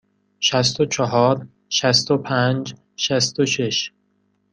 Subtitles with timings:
[0.39, 3.91] شصت و چهار، شصت و پنج، شصت و شش.